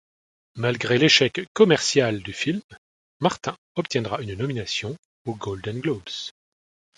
Malgré 0.55 0.97
l'échec 0.97 1.41
commercial 1.53 2.23
du 2.23 2.33
film, 2.33 2.59
Martin 3.19 3.55
obtiendra 3.75 4.19
une 4.23 4.33
nomination 4.33 4.97
au 5.27 5.35
Golden 5.35 5.79
Globes. 5.79 6.31